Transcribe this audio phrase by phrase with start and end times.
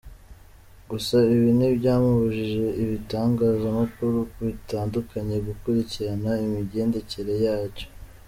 [0.89, 7.87] Gusa ibi ntibyabujije ibitangazamakuru bitandukanye gukurikirana imigendekere yacyo.